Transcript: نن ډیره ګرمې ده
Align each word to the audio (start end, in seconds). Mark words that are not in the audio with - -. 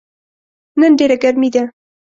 نن 0.79 0.91
ډیره 0.99 1.15
ګرمې 1.23 1.49
ده 1.55 1.63